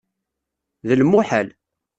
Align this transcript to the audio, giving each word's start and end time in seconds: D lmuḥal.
D 0.87 0.89
lmuḥal. 0.99 1.47